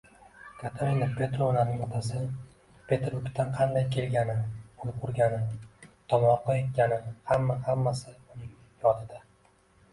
Katerina 0.59 1.07
Petrovnaning 1.17 1.83
otasi 1.87 2.21
Peterburgdan 2.91 3.53
qanday 3.59 3.85
kelgani, 3.97 4.39
uy 4.87 4.97
qurgani, 5.05 5.39
tomorqa 6.15 6.59
ekkani– 6.65 7.01
hamma-hammasi 7.33 8.19
uning 8.19 8.53
yodida. 8.85 9.27